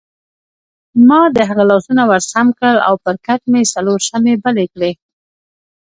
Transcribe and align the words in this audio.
ما 1.07 1.21
د 1.35 1.37
هغه 1.49 1.63
لاسونه 1.71 2.03
ورسم 2.11 2.47
کړل 2.57 2.77
او 2.87 2.93
پر 3.05 3.15
کټ 3.25 3.41
مې 3.51 3.61
څلور 3.73 3.99
شمعې 4.07 4.35
بلې 4.43 4.65
کړې. 4.73 4.91